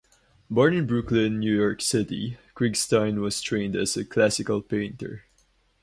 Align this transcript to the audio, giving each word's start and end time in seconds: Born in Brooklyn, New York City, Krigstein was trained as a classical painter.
Born 0.49 0.73
in 0.73 0.87
Brooklyn, 0.87 1.37
New 1.39 1.55
York 1.55 1.79
City, 1.79 2.39
Krigstein 2.55 3.21
was 3.21 3.39
trained 3.39 3.75
as 3.75 3.95
a 3.95 4.03
classical 4.03 4.59
painter. 4.63 5.25